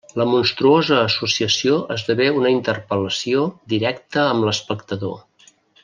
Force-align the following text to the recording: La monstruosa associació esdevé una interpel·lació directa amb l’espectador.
La 0.19 0.25
monstruosa 0.27 0.95
associació 1.09 1.75
esdevé 1.97 2.27
una 2.39 2.53
interpel·lació 2.55 3.45
directa 3.75 4.27
amb 4.33 4.49
l’espectador. 4.49 5.19